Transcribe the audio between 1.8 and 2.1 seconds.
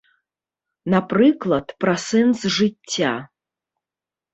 пра